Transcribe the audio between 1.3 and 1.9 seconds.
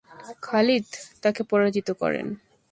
পরাজিত